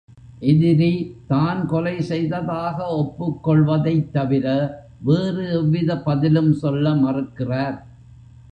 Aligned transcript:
எதிரி 0.41 0.93
தான் 1.27 1.67
கொலை 1.67 2.01
செய்ததாக 2.01 2.77
ஒப்புக்கொள்வதைத் 2.95 4.09
தவிர 4.11 4.47
வேறு 5.01 5.45
எவ்வித 5.51 5.97
பதிலும் 5.99 6.53
சொல்ல 6.53 6.95
மறுக்கிறார். 6.95 7.77